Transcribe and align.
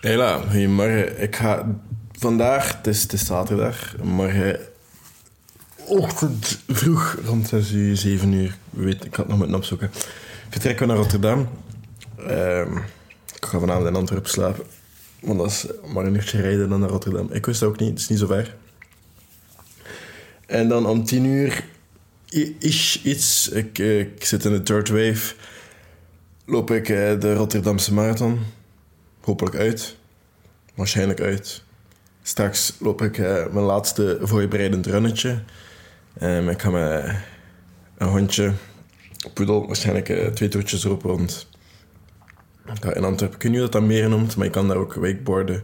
Hela, 0.00 0.40
goedemorgen. 0.50 1.22
Ik 1.22 1.36
ga 1.36 1.80
vandaag, 2.12 2.76
het 2.76 2.86
is, 2.86 3.06
zaterdag, 3.06 3.96
morgen 4.02 4.60
ochtend 5.86 6.62
vroeg, 6.68 7.16
rond 7.24 7.48
6 7.48 7.72
uur, 7.72 7.96
7 7.96 8.32
uur, 8.32 8.56
weet, 8.70 9.04
ik 9.04 9.14
had 9.14 9.28
nog 9.28 9.38
moeten 9.38 9.56
opzoeken, 9.56 9.90
vertrekken 10.50 10.86
we 10.86 10.92
naar 10.92 11.02
Rotterdam. 11.02 11.48
Ehm, 12.16 12.76
ik 13.36 13.44
ga 13.44 13.58
vanavond 13.58 13.86
in 13.86 13.94
Antwerpen 13.94 14.30
slapen, 14.30 14.64
want 15.20 15.38
dat 15.38 15.48
is 15.48 15.66
maar 15.92 16.04
een 16.04 16.14
uurtje 16.14 16.40
rijden 16.40 16.68
dan 16.68 16.80
naar 16.80 16.88
Rotterdam. 16.88 17.28
Ik 17.32 17.46
wist 17.46 17.60
het 17.60 17.68
ook 17.68 17.78
niet, 17.78 17.90
het 17.90 17.98
is 17.98 18.08
niet 18.08 18.18
zo 18.18 18.26
ver. 18.26 18.56
En 20.46 20.68
dan 20.68 20.86
om 20.86 21.04
10 21.04 21.24
uur 21.24 21.64
is 22.58 23.00
iets, 23.02 23.48
ik, 23.48 23.78
eh, 23.78 24.00
ik 24.00 24.24
zit 24.24 24.44
in 24.44 24.52
de 24.52 24.62
third 24.62 24.88
wave, 24.88 25.34
loop 26.44 26.70
ik 26.70 26.88
eh, 26.88 27.20
de 27.20 27.34
Rotterdamse 27.34 27.94
marathon. 27.94 28.58
Hopelijk 29.20 29.56
uit. 29.56 29.96
Waarschijnlijk 30.74 31.20
uit. 31.20 31.62
Straks 32.22 32.76
loop 32.78 33.02
ik 33.02 33.18
eh, 33.18 33.46
mijn 33.52 33.64
laatste 33.64 34.18
voorbereidend 34.22 34.86
runnetje. 34.86 35.42
Ehm, 36.18 36.48
ik 36.48 36.62
ga 36.62 36.70
met 36.70 37.14
een 37.98 38.08
hondje, 38.08 38.52
poedel, 39.34 39.66
waarschijnlijk 39.66 40.08
eh, 40.08 40.26
twee 40.26 40.48
toertjes 40.48 40.84
erop 40.84 41.02
rond. 41.02 41.48
Ik 42.74 42.84
ga 42.84 42.94
in 42.94 43.04
Antwerpen, 43.04 43.36
ik 43.36 43.42
weet 43.42 43.52
niet 43.52 43.60
dat 43.60 43.72
dat 43.72 43.82
meer 43.82 44.08
noemt, 44.08 44.36
maar 44.36 44.46
je 44.46 44.52
kan 44.52 44.68
daar 44.68 44.76
ook 44.76 44.94
wakeboarden. 44.94 45.62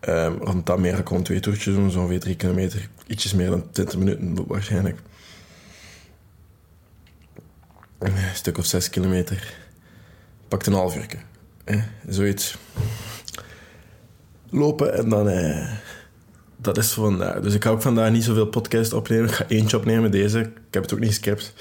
Ehm, 0.00 0.36
rond 0.36 0.66
dat 0.66 0.78
meer 0.78 0.96
gewoon 1.04 1.22
twee 1.22 1.40
toertjes 1.40 1.74
doen, 1.74 1.90
zo 1.90 1.98
ongeveer 1.98 2.20
drie 2.20 2.36
kilometer. 2.36 2.88
Ietsjes 3.06 3.34
meer 3.34 3.50
dan 3.50 3.70
20 3.70 3.98
minuten 3.98 4.46
waarschijnlijk. 4.46 4.98
Een 7.98 8.12
stuk 8.34 8.58
of 8.58 8.64
zes 8.64 8.90
kilometer. 8.90 9.54
Pakt 10.48 10.66
een 10.66 10.72
half 10.72 10.96
uur. 10.96 11.28
Zoiets. 12.08 12.56
Lopen 14.50 14.94
en 14.94 15.08
dan... 15.08 15.28
Eh, 15.28 15.72
dat 16.56 16.78
is 16.78 16.92
voor 16.92 17.04
vandaag. 17.04 17.40
Dus 17.40 17.54
ik 17.54 17.62
ga 17.64 17.70
ook 17.70 17.82
vandaag 17.82 18.10
niet 18.10 18.24
zoveel 18.24 18.46
podcast 18.46 18.92
opnemen. 18.92 19.28
Ik 19.28 19.34
ga 19.34 19.44
eentje 19.48 19.76
opnemen, 19.76 20.10
deze. 20.10 20.38
Ik 20.38 20.50
heb 20.70 20.82
het 20.82 20.92
ook 20.92 20.98
niet 20.98 21.08
geskipt. 21.08 21.54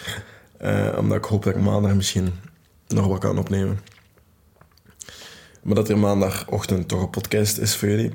Eh, 0.58 0.96
omdat 0.98 1.18
ik 1.18 1.24
hoop 1.24 1.44
dat 1.44 1.56
ik 1.56 1.62
maandag 1.62 1.94
misschien 1.94 2.34
nog 2.88 3.08
wat 3.08 3.20
kan 3.20 3.38
opnemen. 3.38 3.80
Maar 5.64 5.76
dat 5.76 5.90
er 5.90 5.98
maandagochtend 5.98 6.88
toch 6.88 7.02
een 7.02 7.10
podcast 7.10 7.58
is 7.58 7.76
voor 7.76 7.90
jullie. 7.90 8.12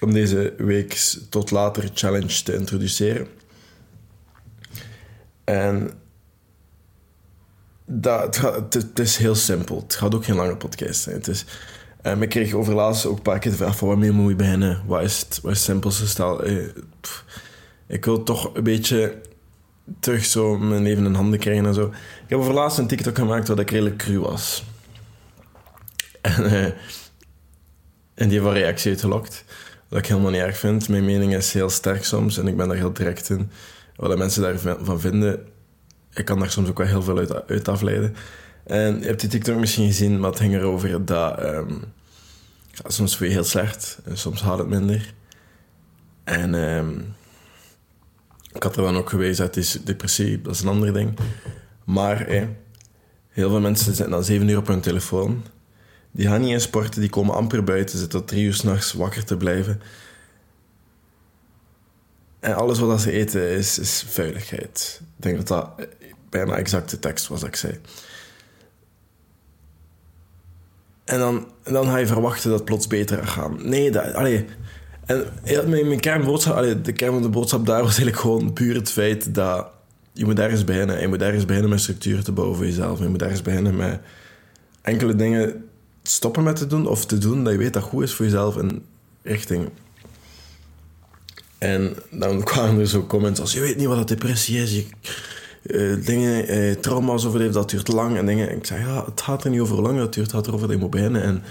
Om 0.00 0.12
deze 0.12 0.54
week 0.56 1.14
tot 1.30 1.50
later 1.50 1.90
challenge 1.94 2.42
te 2.42 2.54
introduceren. 2.54 3.28
En 5.44 5.90
dat, 7.84 8.36
het, 8.70 8.98
is 8.98 9.16
heel 9.16 9.34
simpel. 9.34 9.80
Het 9.80 9.94
gaat 9.94 10.14
ook 10.14 10.24
geen 10.24 10.34
lange 10.34 10.56
podcast 10.56 11.02
zijn. 11.02 11.16
Het 11.16 11.28
is, 11.28 11.44
ehm, 12.02 12.22
ik 12.22 12.28
kreeg 12.28 12.52
over 12.52 12.74
laatst 12.74 13.06
ook 13.06 13.16
een 13.16 13.22
paar 13.22 13.38
keer 13.38 13.50
de 13.50 13.56
vraag 13.56 13.76
van 13.76 13.88
waarmee 13.88 14.10
moet 14.10 14.30
je 14.30 14.36
beginnen? 14.36 14.82
Wat 14.86 15.02
is 15.02 15.20
het, 15.20 15.40
wat 15.42 15.52
is 15.52 15.58
het 15.58 15.66
simpelste 15.66 16.08
stel? 16.08 16.42
Eh, 16.42 16.68
ik 17.86 18.04
wil 18.04 18.22
toch 18.22 18.54
een 18.54 18.64
beetje 18.64 19.20
terug 20.00 20.24
zo 20.24 20.58
mijn 20.58 20.82
leven 20.82 21.04
in 21.04 21.14
handen 21.14 21.38
krijgen 21.38 21.66
en 21.66 21.74
zo. 21.74 21.86
Ik 21.86 22.28
heb 22.30 22.38
over 22.38 22.54
laatst 22.54 22.78
een 22.78 22.86
TikTok 22.86 23.18
gemaakt 23.18 23.48
waar 23.48 23.58
ik 23.58 23.70
redelijk 23.70 23.96
cru 23.96 24.20
was. 24.20 24.64
En, 26.20 26.44
eh, 26.44 26.64
en 28.14 28.28
die 28.28 28.30
heeft 28.30 28.42
wat 28.42 28.52
reactie 28.52 28.90
uitgelokt. 28.90 29.44
Wat 29.88 29.98
ik 29.98 30.06
helemaal 30.06 30.30
niet 30.30 30.40
erg 30.40 30.56
vind. 30.56 30.88
Mijn 30.88 31.04
mening 31.04 31.34
is 31.34 31.52
heel 31.52 31.70
sterk 31.70 32.04
soms 32.04 32.38
en 32.38 32.46
ik 32.46 32.56
ben 32.56 32.68
daar 32.68 32.76
heel 32.76 32.92
direct 32.92 33.30
in. 33.30 33.50
Wat 33.96 34.18
mensen 34.18 34.42
daarvan 34.42 35.00
vinden, 35.00 35.46
ik 36.14 36.24
kan 36.24 36.38
daar 36.38 36.50
soms 36.50 36.68
ook 36.68 36.78
wel 36.78 36.86
heel 36.86 37.02
veel 37.02 37.18
uit, 37.18 37.48
uit 37.48 37.68
afleiden. 37.68 38.16
En 38.64 39.00
je 39.00 39.06
hebt 39.06 39.20
die 39.20 39.28
TikTok 39.28 39.56
misschien 39.56 39.86
gezien, 39.86 40.20
maar 40.20 40.30
het 40.30 40.40
ging 40.40 40.54
erover 40.54 41.04
dat... 41.04 41.38
ja, 41.38 41.64
soms 42.86 43.18
je 43.18 43.24
heel 43.24 43.44
slecht 43.44 43.98
en 44.04 44.18
soms 44.18 44.42
haalt 44.42 44.58
het 44.58 44.68
minder. 44.68 45.14
En 46.24 46.54
ehm, 46.54 46.90
ik 48.52 48.62
had 48.62 48.76
er 48.76 48.82
dan 48.82 48.96
ook 48.96 49.08
gewezen, 49.10 49.44
het 49.44 49.56
is 49.56 49.78
depressie, 49.84 50.42
dat 50.42 50.54
is 50.54 50.60
een 50.60 50.68
ander 50.68 50.92
ding. 50.92 51.18
Maar 51.84 52.26
eh, 52.26 52.42
heel 53.28 53.48
veel 53.50 53.60
mensen 53.60 53.84
zitten 53.84 54.10
dan 54.10 54.24
zeven 54.24 54.48
uur 54.48 54.58
op 54.58 54.66
hun 54.66 54.80
telefoon. 54.80 55.44
Die 56.10 56.26
gaan 56.26 56.40
niet 56.40 56.50
in 56.50 56.60
sporten, 56.60 57.00
die 57.00 57.10
komen 57.10 57.34
amper 57.34 57.64
buiten, 57.64 57.98
zitten 57.98 58.18
tot 58.18 58.28
drie 58.28 58.44
uur 58.44 58.54
s'nachts 58.54 58.92
wakker 58.92 59.24
te 59.24 59.36
blijven. 59.36 59.80
En 62.44 62.54
alles 62.54 62.78
wat 62.78 63.00
ze 63.00 63.10
eten 63.10 63.50
is, 63.50 63.78
is 63.78 64.04
vuiligheid. 64.08 65.00
Ik 65.00 65.22
denk 65.22 65.36
dat 65.36 65.48
dat 65.48 65.88
bijna 66.28 66.56
exact 66.56 66.90
de 66.90 66.98
tekst 66.98 67.28
was 67.28 67.40
dat 67.40 67.48
ik 67.48 67.56
zei. 67.56 67.80
En 71.04 71.18
dan, 71.18 71.46
en 71.62 71.72
dan 71.72 71.86
ga 71.86 71.96
je 71.96 72.06
verwachten 72.06 72.50
dat 72.50 72.58
het 72.58 72.68
plots 72.68 72.86
beter 72.86 73.16
gaat 73.16 73.28
gaan. 73.28 73.68
Nee, 73.68 73.90
dat, 73.90 74.14
allee, 74.14 74.44
en 75.06 75.26
mijn, 75.44 75.86
mijn 75.86 76.00
kernboodschap, 76.00 76.56
allee, 76.56 76.80
de 76.80 76.92
kern 76.92 77.12
van 77.12 77.22
de 77.22 77.28
boodschap 77.28 77.66
daar 77.66 77.82
was 77.82 77.86
eigenlijk 77.86 78.18
gewoon 78.18 78.52
puur 78.52 78.74
het 78.74 78.90
feit 78.90 79.34
dat 79.34 79.66
je 80.12 80.24
moet 80.24 80.38
ergens 80.38 80.64
beginnen. 80.64 81.00
Je 81.00 81.08
moet 81.08 81.22
ergens 81.22 81.44
beginnen 81.44 81.70
met 81.70 81.80
structuren 81.80 82.24
te 82.24 82.32
bouwen 82.32 82.56
voor 82.56 82.66
jezelf. 82.66 82.98
Je 82.98 83.08
moet 83.08 83.22
ergens 83.22 83.42
beginnen 83.42 83.76
met 83.76 84.00
enkele 84.82 85.16
dingen 85.16 85.68
stoppen 86.02 86.42
met 86.42 86.56
te 86.56 86.66
doen 86.66 86.86
of 86.86 87.06
te 87.06 87.18
doen 87.18 87.44
dat 87.44 87.52
je 87.52 87.58
weet 87.58 87.72
dat 87.72 87.82
goed 87.82 88.02
is 88.02 88.14
voor 88.14 88.24
jezelf 88.24 88.56
in 88.56 88.84
richting. 89.22 89.70
En 91.64 91.96
dan 92.10 92.42
kwamen 92.50 92.80
er 92.80 92.88
zo 92.88 93.06
comments 93.06 93.40
als: 93.40 93.52
Je 93.52 93.60
weet 93.60 93.76
niet 93.76 93.86
wat 93.86 93.96
dat 93.96 94.08
depressie 94.08 94.62
is. 94.62 94.84
Eh, 95.62 96.04
dingen, 96.04 96.46
eh, 96.46 96.72
trauma's 96.72 97.26
overleven, 97.26 97.52
dat 97.52 97.70
duurt 97.70 97.88
lang. 97.88 98.16
En 98.16 98.26
dingen. 98.26 98.48
En 98.48 98.56
ik 98.56 98.66
zei: 98.66 98.80
Ja, 98.80 99.04
het 99.04 99.20
gaat 99.20 99.44
er 99.44 99.50
niet 99.50 99.60
over 99.60 99.74
hoe 99.74 99.84
lang 99.84 99.98
dat 99.98 100.14
duurt, 100.14 100.26
het 100.26 100.36
gaat 100.36 100.46
erover 100.46 100.66
dat 100.66 100.76
je 100.76 100.82
moet 100.82 100.90
beginnen. 100.90 101.22
En 101.22 101.42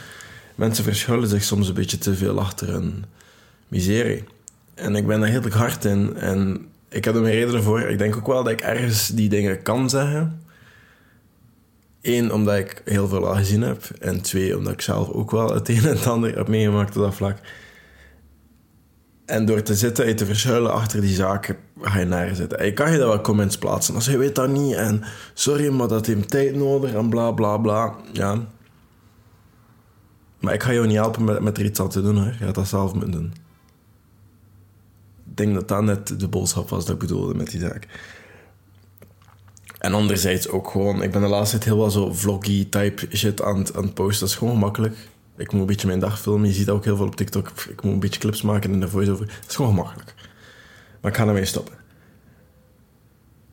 mensen 0.55 0.83
verschuilen 0.83 1.29
zich 1.29 1.43
soms 1.43 1.67
een 1.67 1.73
beetje 1.73 1.97
te 1.97 2.15
veel 2.15 2.39
achter 2.39 2.73
een 2.73 3.05
miserie. 3.67 4.23
En 4.73 4.95
ik 4.95 5.07
ben 5.07 5.19
daar 5.19 5.29
heel 5.29 5.49
hard 5.49 5.85
in. 5.85 6.15
En 6.15 6.67
ik 6.89 7.05
heb 7.05 7.15
er 7.15 7.21
mijn 7.21 7.33
redenen 7.33 7.63
voor. 7.63 7.81
Ik 7.81 7.97
denk 7.97 8.15
ook 8.15 8.27
wel 8.27 8.43
dat 8.43 8.53
ik 8.53 8.61
ergens 8.61 9.07
die 9.07 9.29
dingen 9.29 9.61
kan 9.61 9.89
zeggen. 9.89 10.41
Eén, 12.01 12.33
omdat 12.33 12.57
ik 12.57 12.81
heel 12.85 13.07
veel 13.07 13.27
al 13.27 13.35
gezien 13.35 13.61
heb. 13.61 13.83
En 13.99 14.21
twee, 14.21 14.57
omdat 14.57 14.73
ik 14.73 14.81
zelf 14.81 15.09
ook 15.09 15.31
wel 15.31 15.53
het 15.53 15.69
een 15.69 15.75
en 15.75 15.87
het 15.87 16.07
ander 16.07 16.37
heb 16.37 16.47
meegemaakt 16.47 16.97
op 16.97 17.03
dat 17.03 17.15
vlak. 17.15 17.37
En 19.33 19.45
door 19.45 19.61
te 19.61 19.75
zitten 19.75 20.05
en 20.05 20.15
te 20.15 20.25
verschuilen 20.25 20.73
achter 20.73 21.01
die 21.01 21.15
zaken, 21.15 21.57
ga 21.81 21.99
je 21.99 22.05
naar 22.05 22.35
zitten. 22.35 22.73
Kan 22.73 22.91
je 22.91 22.97
daar 22.97 23.07
wel 23.07 23.21
comments 23.21 23.57
plaatsen. 23.57 23.95
Als 23.95 24.05
je 24.05 24.17
weet 24.17 24.35
dat 24.35 24.49
niet 24.49 24.73
en 24.73 25.03
sorry, 25.33 25.69
maar 25.69 25.87
dat 25.87 26.05
heeft 26.05 26.29
tijd 26.29 26.55
nodig 26.55 26.93
en 26.93 27.09
bla 27.09 27.31
bla 27.31 27.57
bla. 27.57 27.95
Ja. 28.11 28.45
Maar 30.39 30.53
ik 30.53 30.63
ga 30.63 30.73
jou 30.73 30.87
niet 30.87 30.95
helpen 30.95 31.23
met, 31.23 31.39
met 31.39 31.57
er 31.57 31.65
iets 31.65 31.79
aan 31.79 31.89
te 31.89 32.01
doen 32.01 32.17
hoor. 32.17 32.35
Je 32.39 32.45
gaat 32.45 32.55
dat 32.55 32.67
zelf 32.67 32.93
moeten 32.93 33.11
doen. 33.11 33.33
Ik 35.29 35.37
denk 35.37 35.53
dat 35.53 35.67
dat 35.67 35.83
net 35.83 36.19
de 36.19 36.27
boodschap 36.27 36.69
was 36.69 36.85
dat 36.85 36.93
ik 36.93 37.01
bedoelde 37.01 37.33
met 37.33 37.51
die 37.51 37.59
zaak. 37.59 37.87
En 39.79 39.93
anderzijds 39.93 40.49
ook 40.49 40.69
gewoon, 40.69 41.03
ik 41.03 41.11
ben 41.11 41.21
de 41.21 41.27
laatste 41.27 41.57
tijd 41.57 41.69
heel 41.69 41.79
wel 41.79 41.91
zo 41.91 42.13
vloggy 42.13 42.69
type 42.69 43.07
shit 43.15 43.41
aan, 43.41 43.75
aan 43.75 43.83
het 43.83 43.93
posten. 43.93 44.19
Dat 44.19 44.29
is 44.29 44.35
gewoon 44.35 44.57
makkelijk. 44.57 44.95
Ik 45.37 45.51
moet 45.51 45.61
een 45.61 45.67
beetje 45.67 45.87
mijn 45.87 45.99
dag 45.99 46.19
filmen. 46.19 46.47
Je 46.47 46.53
ziet 46.53 46.69
ook 46.69 46.83
heel 46.83 46.95
veel 46.95 47.05
op 47.05 47.15
TikTok. 47.15 47.49
Ik 47.69 47.83
moet 47.83 47.93
een 47.93 47.99
beetje 47.99 48.19
clips 48.19 48.41
maken 48.41 48.71
in 48.71 48.79
de 48.79 48.89
voice-over. 48.89 49.25
Dat 49.25 49.49
is 49.49 49.55
gewoon 49.55 49.75
gemakkelijk. 49.75 50.13
Maar 51.01 51.11
ik 51.11 51.17
ga 51.17 51.27
ermee 51.27 51.45
stoppen. 51.45 51.75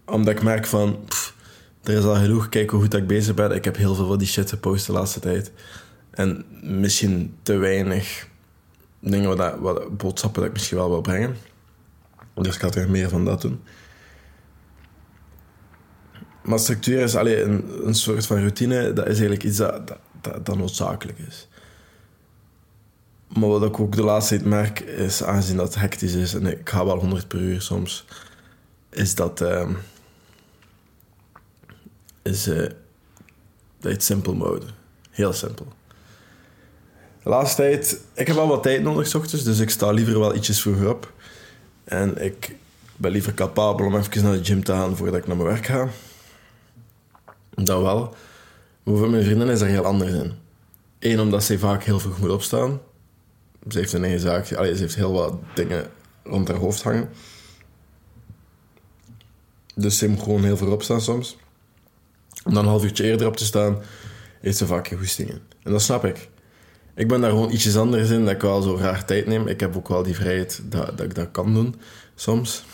Omdat 0.07 0.35
ik 0.35 0.43
merk 0.43 0.67
van, 0.67 0.99
er 1.83 1.97
is 1.97 2.05
al 2.05 2.15
genoeg. 2.15 2.49
Kijk 2.49 2.71
hoe 2.71 2.81
goed 2.81 2.95
ik 2.95 3.07
bezig 3.07 3.35
ben. 3.35 3.51
Ik 3.51 3.65
heb 3.65 3.77
heel 3.77 3.95
veel 3.95 4.07
van 4.07 4.19
die 4.19 4.27
shit 4.27 4.51
gepost 4.51 4.87
de 4.87 4.93
laatste 4.93 5.21
tijd. 5.21 5.53
En 6.11 6.45
misschien 6.63 7.37
te 7.43 7.57
weinig 7.57 8.29
dingen, 9.01 9.37
wat, 9.37 9.59
wat, 9.59 9.97
boodschappen 9.97 10.41
dat 10.41 10.51
ik 10.51 10.57
misschien 10.57 10.77
wel 10.77 10.91
wil 10.91 11.01
brengen. 11.01 11.37
Dus 12.35 12.55
ik 12.55 12.61
ga 12.61 12.71
er 12.71 12.91
meer 12.91 13.09
van 13.09 13.25
dat 13.25 13.41
doen. 13.41 13.61
Maar 16.43 16.59
structuur 16.59 17.01
is 17.03 17.17
alleen 17.17 17.51
een, 17.51 17.87
een 17.87 17.95
soort 17.95 18.27
van 18.27 18.39
routine. 18.39 18.93
Dat 18.93 19.05
is 19.05 19.11
eigenlijk 19.11 19.45
iets 19.45 19.57
dat, 19.57 19.87
dat, 19.87 19.99
dat, 20.21 20.47
dat 20.47 20.57
noodzakelijk 20.57 21.19
is. 21.19 21.49
Maar 23.39 23.49
wat 23.49 23.63
ik 23.65 23.81
ook 23.81 23.97
de 23.97 24.03
laatste 24.03 24.35
tijd 24.35 24.49
merk, 24.49 24.81
is 24.81 25.23
aangezien 25.23 25.57
dat 25.57 25.67
het 25.67 25.81
hectisch 25.81 26.15
is 26.15 26.35
en 26.35 26.47
ik 26.47 26.69
ga 26.69 26.85
wel 26.85 26.99
100 26.99 27.29
per 27.29 27.39
uur 27.39 27.61
soms, 27.63 28.05
is 28.91 29.15
dat. 29.15 29.41
ehm, 29.41 29.73
is 32.23 32.47
eh, 32.47 32.69
dat 33.81 33.93
het 33.93 34.03
simpel 34.03 34.37
houden. 34.39 34.69
Heel 35.11 35.33
simpel. 35.33 35.67
De 37.23 37.29
laatste 37.29 37.57
tijd, 37.57 38.01
ik 38.15 38.27
heb 38.27 38.37
wel 38.37 38.49
wat 38.49 38.63
tijd 38.63 38.83
nodig, 38.83 39.07
's 39.07 39.15
ochtends, 39.15 39.45
dus 39.45 39.59
ik 39.59 39.71
sta 39.71 39.91
liever 39.91 40.19
wel 40.19 40.35
ietsjes 40.35 40.61
vroeger 40.61 40.89
op. 40.89 41.13
En 41.85 42.25
ik 42.25 42.57
ben 42.97 43.11
liever 43.11 43.35
capabel 43.35 43.87
om 43.87 43.97
even 43.97 44.23
naar 44.23 44.33
de 44.33 44.45
gym 44.45 44.65
te 44.65 44.73
gaan 44.73 44.97
voordat 44.97 45.17
ik 45.21 45.27
naar 45.27 45.37
mijn 45.37 45.49
werk 45.49 45.67
ga. 45.67 45.89
Dat 47.51 47.83
wel. 47.83 48.15
Maar 48.83 48.97
voor 48.97 49.11
mijn 49.11 49.25
vriendin 49.25 49.49
is 49.49 49.61
er 49.61 49.67
heel 49.67 49.85
anders 49.85 50.13
in. 50.13 50.33
Eén, 50.99 51.21
omdat 51.21 51.45
zij 51.45 51.59
vaak 51.59 51.83
heel 51.83 52.01
vroeg 52.01 52.19
moet 52.19 52.31
opstaan. 52.31 52.81
Ze 53.69 53.79
heeft 53.79 53.93
een 53.93 54.03
eigen 54.03 54.21
zaak. 54.21 54.53
Allee, 54.53 54.75
ze 54.75 54.81
heeft 54.81 54.95
heel 54.95 55.13
wat 55.13 55.35
dingen 55.55 55.91
rond 56.25 56.49
haar 56.49 56.57
hoofd 56.57 56.83
hangen. 56.83 57.09
Dus 59.75 59.99
ze 59.99 60.09
moet 60.09 60.23
gewoon 60.23 60.45
heel 60.45 60.57
vroeg 60.57 60.73
opstaan 60.73 61.01
soms. 61.01 61.37
Om 62.45 62.55
dan 62.55 62.63
een 62.63 62.71
half 62.71 62.85
uurtje 62.85 63.05
eerder 63.05 63.27
op 63.27 63.37
te 63.37 63.45
staan, 63.45 63.79
heeft 64.41 64.57
ze 64.57 64.67
vaak 64.67 64.89
goestingen. 64.89 65.41
En 65.63 65.73
dat 65.73 65.83
snap 65.83 66.05
ik. 66.05 66.29
Ik 66.95 67.09
ben 67.09 67.21
daar 67.21 67.31
gewoon 67.31 67.51
ietsjes 67.51 67.77
anders 67.77 68.11
in, 68.11 68.25
dat 68.25 68.35
ik 68.35 68.41
wel 68.41 68.63
zo 68.63 68.77
graag 68.77 69.05
tijd 69.05 69.27
neem. 69.27 69.47
Ik 69.47 69.61
heb 69.61 69.77
ook 69.77 69.89
wel 69.89 70.03
die 70.03 70.15
vrijheid 70.15 70.61
dat, 70.65 70.99
dat 70.99 71.07
ik 71.07 71.15
dat 71.15 71.31
kan 71.31 71.55
doen, 71.55 71.75
soms. 72.15 72.65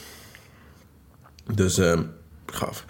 Dus, 1.55 1.79
uh, 1.79 2.01
gaaf. 2.47 2.85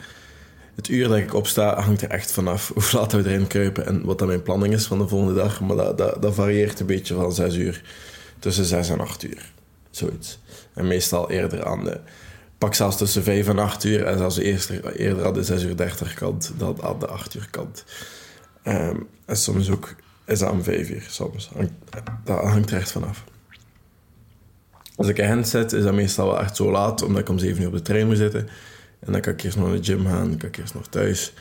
Het 0.76 0.88
uur 0.88 1.08
dat 1.08 1.17
ik 1.17 1.34
opsta 1.34 1.81
hangt 1.81 2.02
er 2.02 2.11
echt 2.11 2.32
vanaf 2.32 2.70
hoe 2.75 2.82
laat 2.93 3.12
we 3.12 3.19
erin 3.19 3.46
kruipen 3.46 3.87
en 3.87 4.05
wat 4.05 4.19
dan 4.19 4.28
mijn 4.28 4.43
planning 4.43 4.75
is 4.75 4.87
van 4.87 4.99
de 4.99 5.08
volgende 5.08 5.34
dag. 5.34 5.61
Maar 5.61 5.76
dat, 5.76 6.23
dat, 6.23 6.34
varieert 6.34 6.81
een 6.81 6.87
beetje 6.87 7.14
van 7.14 7.32
6 7.32 7.55
uur, 7.55 7.82
tussen 8.38 8.64
6 8.64 8.88
en 8.88 9.00
8 9.00 9.23
uur. 9.23 9.52
Zoiets. 9.90 10.38
En 10.75 10.87
meestal 10.87 11.31
eerder 11.31 11.64
aan 11.64 11.84
de 11.84 12.00
pak 12.58 12.75
zelfs 12.75 12.96
tussen 12.96 13.23
5 13.23 13.49
en 13.49 13.58
8 13.58 13.84
uur. 13.84 14.05
En 14.05 14.19
zelfs 14.19 14.37
eerder, 14.37 14.96
eerder 14.96 15.26
aan 15.26 15.34
de 15.34 15.43
6 15.43 15.62
uur 15.62 15.76
30 15.76 16.14
kant 16.14 16.52
dan 16.56 16.82
aan 16.82 16.99
de 16.99 17.06
8 17.06 17.34
uur 17.34 17.49
kant. 17.50 17.84
Um, 18.64 19.06
en 19.25 19.37
soms 19.37 19.70
ook 19.70 19.94
is 20.26 20.38
dat 20.38 20.50
om 20.50 20.62
5 20.62 20.90
uur. 20.90 21.06
Soms. 21.08 21.50
Dat 22.25 22.40
hangt 22.40 22.70
er 22.70 22.76
echt 22.76 22.93
vanaf. 22.93 23.25
Als 24.96 25.08
ik 25.08 25.19
een 25.19 25.29
hand 25.29 25.49
zet, 25.49 25.72
is 25.72 25.84
dat 25.84 25.94
meestal 25.94 26.26
wel 26.26 26.40
echt 26.40 26.56
zo 26.56 26.70
laat, 26.70 27.02
omdat 27.02 27.20
ik 27.20 27.29
om 27.29 27.38
7 27.38 27.62
uur 27.62 27.69
op 27.69 27.75
de 27.75 27.82
trein 27.82 28.06
moet 28.06 28.17
zitten. 28.17 28.49
En 29.06 29.12
dan 29.12 29.20
kan 29.20 29.32
ik 29.32 29.43
eerst 29.43 29.56
nog 29.56 29.67
naar 29.67 29.76
de 29.76 29.85
gym 29.85 30.06
gaan, 30.06 30.29
dan 30.29 30.37
kan 30.37 30.49
ik 30.49 30.56
eerst 30.56 30.75
nog 30.75 30.87
thuis 30.87 31.32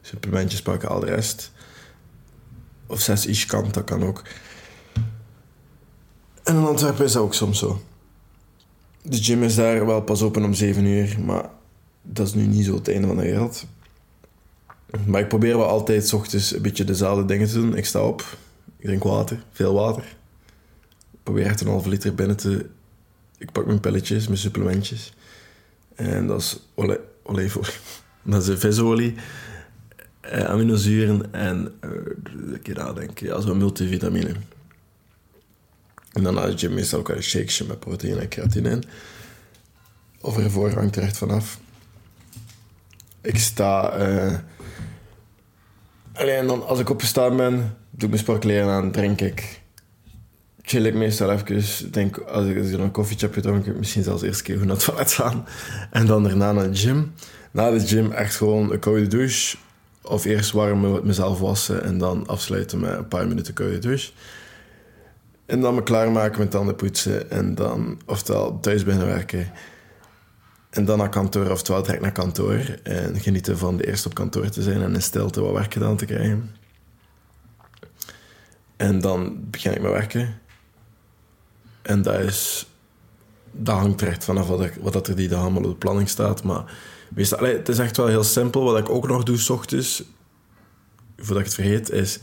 supplementjes 0.00 0.62
pakken, 0.62 0.88
al 0.88 1.00
de 1.00 1.06
rest. 1.06 1.52
Of 2.86 3.00
6 3.00 3.26
ish 3.26 3.44
kant, 3.44 3.74
dat 3.74 3.84
kan 3.84 4.04
ook. 4.04 4.22
En 6.42 6.56
in 6.56 6.64
Antwerpen 6.64 7.04
is 7.04 7.12
dat 7.12 7.22
ook 7.22 7.34
soms 7.34 7.58
zo. 7.58 7.82
De 9.02 9.22
gym 9.22 9.42
is 9.42 9.54
daar 9.54 9.86
wel 9.86 10.02
pas 10.02 10.22
open 10.22 10.44
om 10.44 10.54
7 10.54 10.84
uur, 10.84 11.20
maar 11.20 11.50
dat 12.02 12.26
is 12.26 12.34
nu 12.34 12.46
niet 12.46 12.64
zo 12.64 12.74
het 12.74 12.88
einde 12.88 13.06
van 13.06 13.16
de 13.16 13.22
wereld. 13.22 13.66
Maar 15.06 15.20
ik 15.20 15.28
probeer 15.28 15.56
wel 15.56 15.68
altijd 15.68 16.08
s 16.08 16.12
ochtends 16.12 16.54
een 16.54 16.62
beetje 16.62 16.84
dezelfde 16.84 17.24
dingen 17.24 17.48
te 17.48 17.54
doen. 17.54 17.76
Ik 17.76 17.86
sta 17.86 18.00
op, 18.06 18.20
ik 18.78 18.84
drink 18.84 19.02
water, 19.02 19.44
veel 19.50 19.74
water. 19.74 20.02
Ik 21.10 21.18
probeer 21.22 21.46
echt 21.46 21.60
een 21.60 21.66
halve 21.66 21.88
liter 21.88 22.14
binnen 22.14 22.36
te... 22.36 22.66
Ik 23.38 23.52
pak 23.52 23.66
mijn 23.66 23.80
pilletjes, 23.80 24.26
mijn 24.26 24.38
supplementjes. 24.38 25.14
En 25.94 26.26
dat 26.26 26.40
is 26.40 26.58
olijfolie. 27.24 27.72
Dat 28.22 28.48
is 28.48 28.58
visolie, 28.58 29.14
eh, 30.20 30.44
aminozuren 30.44 31.32
en... 31.32 31.74
Uh, 31.84 32.54
ik 32.54 32.74
denk 32.94 33.18
ja, 33.18 33.40
zo'n 33.40 33.58
multivitamine. 33.58 34.34
En 36.12 36.22
dan 36.22 36.34
de 36.34 36.58
gym 36.58 36.74
meestal 36.74 36.98
ook 36.98 37.08
een 37.08 37.22
shakesje 37.22 37.66
met 37.66 37.80
proteïne 37.80 38.20
en 38.20 38.28
creatine 38.28 38.70
in. 38.70 38.84
Of 40.20 40.38
ervoor 40.38 40.70
hangt 40.70 40.96
er 40.96 41.02
echt 41.02 41.16
vanaf. 41.16 41.58
Ik 43.20 43.38
sta... 43.38 43.98
Uh, 44.08 44.38
alleen 46.12 46.46
dan, 46.46 46.66
als 46.66 46.78
ik 46.78 46.90
opgestaan 46.90 47.36
ben, 47.36 47.56
doe 47.90 48.02
ik 48.02 48.08
mijn 48.08 48.18
sportkleren 48.18 48.68
aan, 48.68 48.92
drink 48.92 49.20
ik. 49.20 49.62
Chill 50.66 50.84
ik 50.84 50.94
meestal 50.94 51.30
even. 51.30 51.92
Denk, 51.92 52.18
als 52.18 52.46
ik, 52.46 52.56
ik 52.56 52.72
een 52.72 52.90
koffietje 52.90 53.26
heb 53.26 53.34
gedronken, 53.34 53.78
misschien 53.78 54.02
zelfs 54.02 54.22
eerst 54.22 54.42
keer 54.42 54.56
goed 54.56 54.66
naar 54.66 54.76
het 54.76 54.84
toilet 54.84 55.12
gaan. 55.12 55.46
En 55.90 56.06
dan 56.06 56.22
daarna 56.22 56.52
naar 56.52 56.70
de 56.70 56.76
gym. 56.76 57.12
Na 57.50 57.70
de 57.70 57.80
gym 57.80 58.12
echt 58.12 58.36
gewoon 58.36 58.72
een 58.72 58.78
koude 58.78 59.06
douche. 59.06 59.56
Of 60.02 60.24
eerst 60.24 60.52
warm 60.52 61.06
mezelf 61.06 61.38
wassen 61.38 61.82
en 61.82 61.98
dan 61.98 62.26
afsluiten 62.26 62.80
met 62.80 62.96
een 62.96 63.08
paar 63.08 63.28
minuten 63.28 63.54
koude 63.54 63.78
douche. 63.78 64.12
En 65.46 65.60
dan 65.60 65.74
me 65.74 65.82
klaarmaken 65.82 66.38
met 66.38 66.50
tanden 66.50 66.76
poetsen. 66.76 67.30
En 67.30 67.54
dan 67.54 68.00
oftewel 68.06 68.60
thuis 68.60 68.84
binnen 68.84 69.06
werken. 69.06 69.52
En 70.70 70.84
dan 70.84 70.98
naar 70.98 71.08
kantoor, 71.08 71.50
oftewel 71.50 71.82
direct 71.82 72.02
naar 72.02 72.12
kantoor. 72.12 72.78
En 72.82 73.20
genieten 73.20 73.58
van 73.58 73.76
de 73.76 73.86
eerste 73.86 74.08
op 74.08 74.14
kantoor 74.14 74.48
te 74.48 74.62
zijn 74.62 74.82
en 74.82 74.94
in 74.94 75.02
stilte 75.02 75.40
wat 75.40 75.52
werk 75.52 75.72
gedaan 75.72 75.96
te 75.96 76.04
krijgen. 76.04 76.50
En 78.76 79.00
dan 79.00 79.36
begin 79.50 79.74
ik 79.74 79.82
met 79.82 79.90
werken. 79.90 80.42
En 81.84 82.02
dat 82.02 82.18
is... 82.18 82.66
Dat 83.56 83.76
hangt 83.76 84.00
er 84.00 84.08
echt 84.08 84.24
vanaf 84.24 84.48
wat, 84.48 84.70
wat 84.80 84.92
dat 84.92 85.08
er 85.08 85.16
die 85.16 85.28
dag 85.28 85.40
allemaal 85.40 85.62
op 85.62 85.70
de 85.70 85.76
planning 85.76 86.08
staat. 86.08 86.42
Maar 86.42 86.64
meestal, 87.08 87.38
allee, 87.38 87.56
het 87.56 87.68
is 87.68 87.78
echt 87.78 87.96
wel 87.96 88.06
heel 88.06 88.24
simpel. 88.24 88.64
Wat 88.64 88.78
ik 88.78 88.88
ook 88.90 89.08
nog 89.08 89.22
doe, 89.22 89.38
s 89.38 89.50
ochtends, 89.50 90.02
voordat 91.16 91.38
ik 91.38 91.44
het 91.44 91.54
vergeet, 91.54 91.90
is 91.90 92.20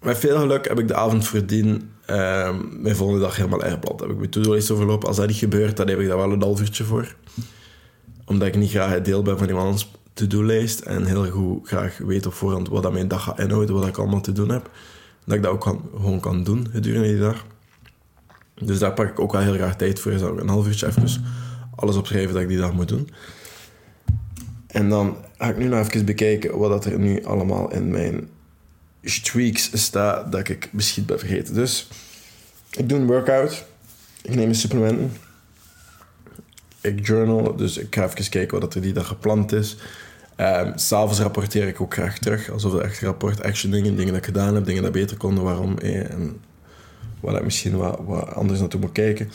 met 0.00 0.18
veel 0.18 0.38
geluk 0.38 0.68
heb 0.68 0.78
ik 0.78 0.88
de 0.88 0.94
avond 0.94 1.26
voordien 1.26 1.90
uh, 2.10 2.56
mijn 2.70 2.96
volgende 2.96 3.20
dag 3.20 3.36
helemaal 3.36 3.64
ingepland. 3.64 4.00
Heb 4.00 4.10
ik 4.10 4.16
mijn 4.16 4.30
to-do-lijst 4.30 4.70
overlopen. 4.70 5.08
Als 5.08 5.16
dat 5.16 5.26
niet 5.26 5.36
gebeurt, 5.36 5.76
dan 5.76 5.88
heb 5.88 5.98
ik 5.98 6.08
daar 6.08 6.16
wel 6.16 6.32
een 6.32 6.42
half 6.42 6.60
uurtje 6.60 6.84
voor. 6.84 7.14
Omdat 8.24 8.48
ik 8.48 8.56
niet 8.56 8.70
graag 8.70 8.90
het 8.90 9.04
deel 9.04 9.22
ben 9.22 9.38
van 9.38 9.48
iemands 9.48 9.90
to-do-lijst. 10.12 10.80
En 10.80 11.04
heel 11.04 11.30
goed 11.30 11.68
graag 11.68 11.98
weet 11.98 12.26
op 12.26 12.32
voorhand 12.32 12.68
wat 12.68 12.82
dat 12.82 12.92
mijn 12.92 13.08
dag 13.08 13.22
gaat 13.22 13.38
inhouden, 13.38 13.74
wat 13.74 13.86
ik 13.86 13.98
allemaal 13.98 14.20
te 14.20 14.32
doen 14.32 14.48
heb. 14.48 14.70
Dat 15.24 15.36
ik 15.36 15.42
dat 15.42 15.52
ook 15.52 15.60
kan, 15.60 15.88
gewoon 15.94 16.20
kan 16.20 16.44
doen 16.44 16.68
gedurende 16.72 17.08
die 17.08 17.18
dag. 17.18 17.44
Dus 18.60 18.78
daar 18.78 18.92
pak 18.92 19.08
ik 19.08 19.20
ook 19.20 19.32
wel 19.32 19.40
heel 19.40 19.54
graag 19.54 19.76
tijd 19.76 20.00
voor. 20.00 20.18
Zou 20.18 20.34
ik 20.34 20.40
een 20.40 20.48
half 20.48 20.66
uurtje 20.66 20.86
even 20.86 21.24
alles 21.74 21.96
opschrijven 21.96 22.32
dat 22.32 22.42
ik 22.42 22.48
die 22.48 22.58
dag 22.58 22.72
moet 22.72 22.88
doen. 22.88 23.10
En 24.66 24.88
dan 24.88 25.16
ga 25.38 25.48
ik 25.48 25.58
nu 25.58 25.64
nog 25.64 25.88
even 25.88 26.04
bekijken 26.04 26.58
wat 26.58 26.70
dat 26.70 26.84
er 26.84 26.98
nu 26.98 27.24
allemaal 27.24 27.72
in 27.72 27.90
mijn 27.90 28.28
streaks 29.02 29.70
staat 29.72 30.32
dat 30.32 30.48
ik 30.48 30.68
misschien 30.72 31.04
ben 31.04 31.18
vergeten. 31.18 31.54
Dus 31.54 31.88
ik 32.70 32.88
doe 32.88 32.98
een 32.98 33.06
workout. 33.06 33.64
Ik 34.22 34.34
neem 34.34 34.48
een 34.48 34.54
supplementen. 34.54 35.12
Ik 36.80 37.06
journal, 37.06 37.56
dus 37.56 37.78
ik 37.78 37.94
ga 37.94 38.04
even 38.04 38.30
kijken 38.30 38.60
wat 38.60 38.74
er 38.74 38.80
die 38.80 38.92
dag 38.92 39.06
gepland 39.06 39.52
is. 39.52 39.76
Um, 40.36 40.72
S'avonds 40.78 41.20
rapporteer 41.20 41.68
ik 41.68 41.80
ook 41.80 41.94
graag 41.94 42.18
terug, 42.18 42.50
alsof 42.50 42.72
het 42.72 42.82
echt 42.82 43.00
rapport, 43.00 43.42
action 43.42 43.70
dingen, 43.70 43.96
dingen 43.96 44.12
dat 44.12 44.22
ik 44.22 44.24
gedaan 44.24 44.54
heb, 44.54 44.64
dingen 44.64 44.82
dat 44.82 44.92
beter 44.92 45.16
konden, 45.16 45.44
waarom 45.44 45.78
eh, 45.78 46.10
en 46.10 46.40
waar 47.20 47.36
ik 47.36 47.44
misschien 47.44 47.76
wat, 47.76 48.34
anders 48.34 48.60
naartoe 48.60 48.80
moet 48.80 48.92
kijken. 48.92 49.30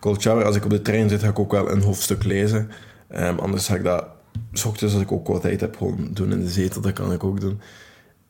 Cold 0.00 0.22
shower, 0.22 0.44
als 0.44 0.56
ik 0.56 0.64
op 0.64 0.70
de 0.70 0.82
trein 0.82 1.08
zit, 1.08 1.20
ga 1.20 1.28
ik 1.28 1.38
ook 1.38 1.52
wel 1.52 1.70
een 1.70 1.82
hoofdstuk 1.82 2.24
lezen. 2.24 2.70
Um, 3.14 3.38
anders 3.38 3.66
ga 3.66 3.74
ik 3.74 3.84
dat, 3.84 4.06
s 4.52 4.64
ochtends 4.64 4.94
als 4.94 5.02
ik 5.02 5.12
ook 5.12 5.26
wat 5.26 5.40
tijd 5.40 5.60
heb, 5.60 5.76
gewoon 5.76 6.08
doen 6.12 6.32
in 6.32 6.40
de 6.40 6.50
zetel, 6.50 6.80
dat 6.80 6.92
kan 6.92 7.12
ik 7.12 7.24
ook 7.24 7.40
doen. 7.40 7.60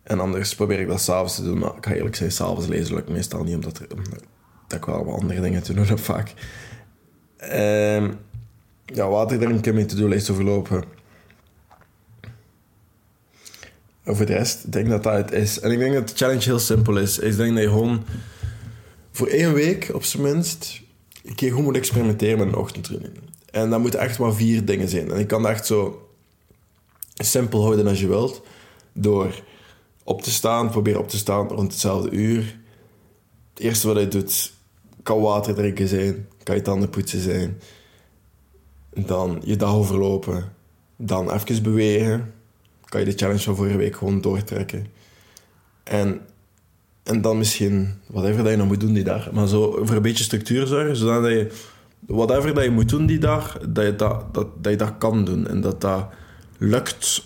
En 0.02 0.20
anders 0.20 0.54
probeer 0.54 0.80
ik 0.80 0.88
dat 0.88 1.00
s'avonds 1.00 1.34
te 1.34 1.42
doen. 1.42 1.58
Maar 1.58 1.76
ik 1.76 1.86
ga 1.86 1.92
eerlijk 1.92 2.16
zijn, 2.16 2.32
s'avonds 2.32 2.66
lezen 2.66 2.94
lukt 2.94 3.08
meestal 3.08 3.44
niet, 3.44 3.54
omdat, 3.54 3.78
er, 3.78 3.86
ik 4.76 4.84
wel 4.84 5.04
wat 5.04 5.20
andere 5.20 5.40
dingen 5.40 5.62
te 5.62 5.74
doen 5.74 5.86
heb 5.86 5.98
vaak. 5.98 6.34
Uh, 7.42 8.08
ja, 8.84 9.08
water 9.08 9.38
drinken 9.38 9.74
mee 9.74 9.84
te 9.84 9.96
doen, 9.96 10.08
lijst 10.08 10.30
overlopen. 10.30 10.84
Over 14.04 14.26
de 14.26 14.32
rest, 14.32 14.64
ik 14.64 14.72
denk 14.72 14.88
dat 14.88 15.02
dat 15.02 15.14
het 15.14 15.32
is. 15.32 15.60
En 15.60 15.70
ik 15.70 15.78
denk 15.78 15.94
dat 15.94 16.08
de 16.08 16.14
challenge 16.14 16.44
heel 16.44 16.58
simpel 16.58 16.98
is. 16.98 17.18
Ik 17.18 17.36
denk 17.36 17.54
dat 17.54 17.62
je 17.62 17.68
gewoon 17.68 18.04
voor 19.16 19.26
één 19.26 19.52
week, 19.52 19.90
op 19.94 20.04
zijn 20.04 20.22
minst, 20.22 20.80
een 21.24 21.34
keer 21.34 21.52
goed 21.52 21.62
moet 21.64 21.76
experimenteren 21.76 22.38
met 22.38 22.46
een 22.46 22.56
ochtendtraining. 22.56 23.18
En 23.50 23.70
dat 23.70 23.80
moeten 23.80 24.00
echt 24.00 24.18
maar 24.18 24.34
vier 24.34 24.64
dingen 24.64 24.88
zijn. 24.88 25.10
En 25.10 25.18
ik 25.18 25.26
kan 25.26 25.42
dat 25.42 25.50
echt 25.50 25.66
zo 25.66 26.08
simpel 27.14 27.62
houden 27.62 27.86
als 27.86 28.00
je 28.00 28.06
wilt. 28.06 28.42
Door 28.92 29.42
op 30.04 30.22
te 30.22 30.30
staan, 30.30 30.70
probeer 30.70 30.98
op 30.98 31.08
te 31.08 31.16
staan 31.16 31.48
rond 31.48 31.72
hetzelfde 31.72 32.10
uur. 32.10 32.58
Het 33.54 33.62
eerste 33.62 33.86
wat 33.86 33.96
hij 33.96 34.08
doet, 34.08 34.52
kan 35.02 35.20
water 35.20 35.54
drinken 35.54 35.88
zijn, 35.88 36.28
kan 36.42 36.54
je 36.56 36.62
tanden 36.62 36.90
poetsen 36.90 37.20
zijn. 37.20 37.60
Dan 38.94 39.42
je 39.44 39.56
dag 39.56 39.74
overlopen. 39.74 40.52
Dan 40.96 41.32
even 41.32 41.62
bewegen. 41.62 42.34
Kan 42.84 43.00
je 43.00 43.06
de 43.06 43.16
challenge 43.16 43.42
van 43.42 43.56
vorige 43.56 43.76
week 43.76 43.96
gewoon 43.96 44.20
doortrekken. 44.20 44.86
En, 45.82 46.20
en 47.06 47.20
dan 47.20 47.38
misschien 47.38 47.94
whatever 48.06 48.42
dat 48.42 48.52
je 48.52 48.58
nog 48.58 48.66
moet 48.66 48.80
doen 48.80 48.92
die 48.92 49.04
dag. 49.04 49.32
Maar 49.32 49.48
zo 49.48 49.80
voor 49.82 49.96
een 49.96 50.02
beetje 50.02 50.24
structuur 50.24 50.66
zorgen, 50.66 50.96
zodat 50.96 51.30
je 51.30 51.50
whatever 52.06 52.54
dat 52.54 52.64
je 52.64 52.70
moet 52.70 52.88
doen 52.88 53.06
die 53.06 53.18
dag, 53.18 53.58
dat 53.68 53.84
je 53.84 53.96
dat, 53.96 54.34
dat, 54.34 54.46
dat, 54.62 54.72
je 54.72 54.78
dat 54.78 54.92
kan 54.98 55.24
doen. 55.24 55.46
En 55.46 55.60
dat 55.60 55.80
dat 55.80 56.06
lukt 56.58 57.24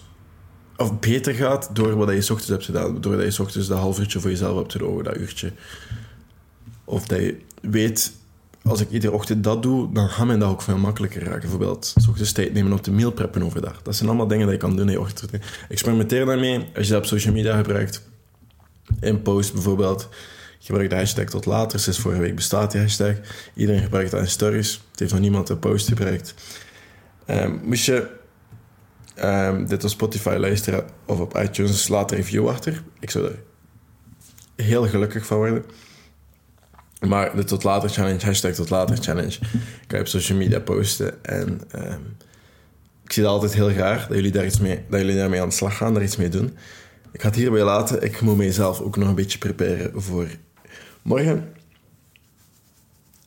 of 0.76 0.98
beter 0.98 1.34
gaat 1.34 1.70
door 1.72 1.96
wat 1.96 2.10
je 2.10 2.20
s 2.20 2.30
ochtends 2.30 2.50
hebt 2.50 2.64
gedaan. 2.64 3.00
Doordat 3.00 3.24
je 3.24 3.30
s 3.30 3.38
ochtends 3.38 3.68
dat 3.68 3.78
half 3.78 3.98
uurtje 3.98 4.20
voor 4.20 4.30
jezelf 4.30 4.56
hebt 4.56 4.72
genomen, 4.72 5.04
dat 5.04 5.16
uurtje. 5.16 5.52
Of 6.84 7.06
dat 7.06 7.18
je 7.18 7.36
weet, 7.62 8.12
als 8.62 8.80
ik 8.80 8.90
iedere 8.90 9.12
ochtend 9.12 9.44
dat 9.44 9.62
doe, 9.62 9.92
dan 9.92 10.08
gaat 10.08 10.26
mijn 10.26 10.38
dag 10.38 10.50
ook 10.50 10.62
veel 10.62 10.78
makkelijker 10.78 11.22
raken. 11.22 11.40
Bijvoorbeeld, 11.40 11.94
s 11.96 12.08
ochtends 12.08 12.32
tijd 12.32 12.52
nemen 12.52 12.72
op 12.72 12.84
de 12.84 12.90
meal 12.90 13.10
preppen 13.10 13.42
overdag. 13.42 13.82
Dat 13.82 13.96
zijn 13.96 14.08
allemaal 14.08 14.28
dingen 14.28 14.44
die 14.44 14.54
je 14.54 14.60
kan 14.60 14.76
doen 14.76 14.86
in 14.86 14.92
je 14.92 15.00
ochtend. 15.00 15.30
Experimenteer 15.68 16.26
daarmee. 16.26 16.68
Als 16.76 16.86
je 16.86 16.92
dat 16.92 17.02
op 17.02 17.08
social 17.08 17.34
media 17.34 17.56
gebruikt, 17.56 18.09
in 19.00 19.22
post 19.22 19.52
bijvoorbeeld, 19.52 20.08
gebruik 20.58 20.90
de 20.90 20.96
hashtag 20.96 21.24
tot 21.24 21.46
later. 21.46 21.78
Sinds 21.78 21.98
vorige 21.98 22.20
week 22.20 22.34
bestaat 22.34 22.72
die 22.72 22.80
hashtag. 22.80 23.14
Iedereen 23.54 23.82
gebruikt 23.82 24.10
dat 24.10 24.20
in 24.20 24.28
stories. 24.28 24.82
Het 24.90 24.98
heeft 25.00 25.12
nog 25.12 25.20
niemand 25.20 25.48
een 25.48 25.58
post 25.58 25.88
gebruikt. 25.88 26.34
Um, 27.26 27.60
moest 27.64 27.84
je 27.84 28.18
Um, 29.24 29.66
dit 29.66 29.84
op 29.84 29.90
Spotify 29.90 30.36
luisteren 30.38 30.84
of 31.06 31.20
op 31.20 31.38
iTunes, 31.38 31.88
laat 31.88 32.10
een 32.10 32.16
review 32.16 32.48
achter. 32.48 32.82
Ik 33.00 33.10
zou 33.10 33.24
er 33.24 33.38
heel 34.64 34.88
gelukkig 34.88 35.26
van 35.26 35.36
worden. 35.36 35.64
Maar 37.00 37.36
de 37.36 37.44
tot 37.44 37.64
later 37.64 37.90
challenge, 37.90 38.24
hashtag 38.24 38.54
tot 38.54 38.70
later 38.70 38.96
challenge, 38.96 39.38
kan 39.86 39.98
je 39.98 40.00
op 40.00 40.06
social 40.06 40.38
media 40.38 40.60
posten. 40.60 41.24
En 41.24 41.60
um, 41.76 42.16
ik 43.04 43.12
zie 43.12 43.22
dat 43.22 43.32
altijd 43.32 43.54
heel 43.54 43.70
graag, 43.70 44.06
dat 44.06 44.16
jullie, 44.16 44.32
daar 44.32 44.46
iets 44.46 44.60
mee, 44.60 44.84
dat 44.88 45.00
jullie 45.00 45.16
daarmee 45.16 45.40
aan 45.40 45.48
de 45.48 45.54
slag 45.54 45.76
gaan, 45.76 45.94
daar 45.94 46.02
iets 46.02 46.16
mee 46.16 46.28
doen. 46.28 46.56
Ik 47.12 47.20
ga 47.20 47.26
het 47.26 47.36
hierbij 47.36 47.62
laten. 47.62 48.02
Ik 48.02 48.20
moet 48.20 48.36
mijzelf 48.36 48.80
ook 48.80 48.96
nog 48.96 49.08
een 49.08 49.14
beetje 49.14 49.38
prepareren 49.38 50.02
voor 50.02 50.28
morgen. 51.02 51.52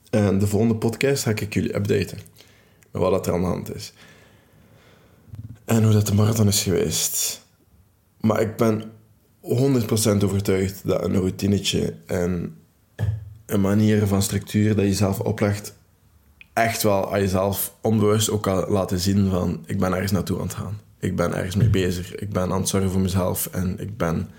En 0.09 0.39
de 0.39 0.47
volgende 0.47 0.75
podcast 0.75 1.23
ga 1.23 1.29
ik 1.29 1.53
jullie 1.53 1.75
updaten. 1.75 2.17
Met 2.91 3.01
wat 3.01 3.27
er 3.27 3.33
aan 3.33 3.41
de 3.41 3.47
hand 3.47 3.75
is. 3.75 3.93
En 5.65 5.83
hoe 5.83 5.93
dat 5.93 6.07
de 6.07 6.13
marathon 6.13 6.47
is 6.47 6.63
geweest. 6.63 7.41
Maar 8.19 8.41
ik 8.41 8.57
ben 8.57 8.83
100% 9.41 10.23
overtuigd 10.23 10.87
dat 10.87 11.03
een 11.03 11.15
routinetje 11.15 11.95
en 12.05 12.57
een 13.45 13.61
manier 13.61 14.07
van 14.07 14.21
structuur 14.21 14.75
dat 14.75 14.85
je 14.85 14.93
zelf 14.93 15.19
oplegt, 15.19 15.73
echt 16.53 16.83
wel 16.83 17.13
aan 17.13 17.19
jezelf 17.19 17.73
onbewust 17.81 18.29
ook 18.29 18.47
al 18.47 18.69
laten 18.69 18.99
zien 18.99 19.29
van 19.29 19.63
ik 19.65 19.79
ben 19.79 19.93
ergens 19.93 20.11
naartoe 20.11 20.37
aan 20.37 20.43
het 20.43 20.53
gaan. 20.53 20.79
Ik 21.03 21.15
ben 21.15 21.33
ergens 21.33 21.55
mee 21.55 21.69
bezig. 21.69 22.15
Ik 22.15 22.29
ben 22.29 22.51
aan 22.51 22.59
het 22.59 22.69
zorgen 22.69 22.89
voor 22.91 23.01
mezelf 23.01 23.49
en 23.51 23.79
ik 23.79 23.97
ben... 23.97 24.29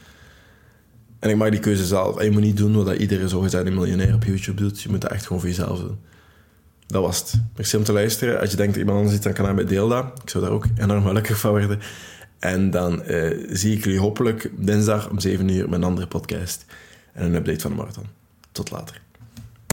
En 1.19 1.31
ik 1.31 1.37
maak 1.37 1.51
die 1.51 1.61
keuze 1.61 1.87
zelf. 1.87 2.17
En 2.17 2.25
je 2.25 2.31
moet 2.31 2.43
niet 2.43 2.57
doen 2.57 2.85
wat 2.85 2.97
iedere 2.97 3.29
zogezegde 3.29 3.71
miljonair 3.71 4.15
op 4.15 4.25
YouTube 4.25 4.63
doet. 4.63 4.83
Je 4.83 4.89
moet 4.89 5.01
dat 5.01 5.11
echt 5.11 5.27
gewoon 5.27 5.41
voor 5.41 5.49
jezelf 5.49 5.79
doen. 5.79 5.99
Dat 6.87 7.03
was 7.03 7.19
het. 7.19 7.41
Merci 7.57 7.77
om 7.77 7.85
te 7.85 7.93
luisteren. 7.93 8.41
Als 8.41 8.51
je 8.51 8.57
denkt 8.57 8.73
dat 8.73 8.81
iemand 8.81 8.99
anders 8.99 9.17
iets 9.17 9.27
aan 9.27 9.33
kan 9.33 9.47
hebben, 9.47 9.67
deel 9.67 9.89
dat. 9.89 10.21
Ik 10.23 10.31
zou 10.31 10.45
daar 10.45 10.53
ook 10.53 10.67
enorm 10.77 11.05
gelukkig 11.07 11.39
van 11.39 11.51
worden. 11.51 11.81
En 12.39 12.71
dan 12.71 13.03
uh, 13.09 13.47
zie 13.51 13.77
ik 13.77 13.85
jullie 13.85 14.01
hopelijk 14.01 14.51
dinsdag 14.57 15.11
om 15.11 15.21
7 15.21 15.49
uur 15.49 15.65
met 15.65 15.79
een 15.79 15.85
andere 15.85 16.07
podcast. 16.07 16.65
En 17.13 17.25
een 17.25 17.35
update 17.35 17.61
van 17.61 17.71
de 17.71 17.77
marathon. 17.77 18.07
Tot 18.53 18.71
later. 18.71 19.01